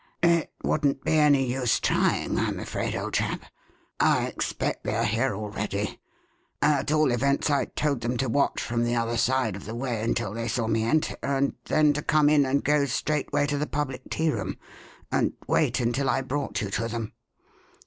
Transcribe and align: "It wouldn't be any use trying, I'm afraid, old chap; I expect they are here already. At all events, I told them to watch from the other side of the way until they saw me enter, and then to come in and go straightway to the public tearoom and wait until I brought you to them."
"It 0.23 0.51
wouldn't 0.63 1.03
be 1.03 1.11
any 1.19 1.51
use 1.53 1.79
trying, 1.79 2.39
I'm 2.39 2.59
afraid, 2.59 2.95
old 2.95 3.13
chap; 3.13 3.41
I 3.99 4.25
expect 4.25 4.83
they 4.83 4.95
are 4.95 5.03
here 5.05 5.35
already. 5.35 5.99
At 6.59 6.91
all 6.91 7.11
events, 7.11 7.51
I 7.51 7.65
told 7.65 8.01
them 8.01 8.17
to 8.17 8.27
watch 8.27 8.59
from 8.63 8.83
the 8.83 8.95
other 8.95 9.15
side 9.15 9.55
of 9.55 9.65
the 9.65 9.75
way 9.75 10.01
until 10.01 10.33
they 10.33 10.47
saw 10.47 10.65
me 10.65 10.85
enter, 10.85 11.17
and 11.21 11.53
then 11.65 11.93
to 11.93 12.01
come 12.01 12.29
in 12.29 12.47
and 12.47 12.63
go 12.63 12.85
straightway 12.85 13.45
to 13.45 13.59
the 13.59 13.67
public 13.67 14.09
tearoom 14.09 14.57
and 15.11 15.33
wait 15.47 15.79
until 15.79 16.09
I 16.09 16.21
brought 16.23 16.59
you 16.61 16.71
to 16.71 16.87
them." 16.87 17.13